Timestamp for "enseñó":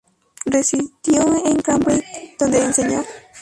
2.63-3.03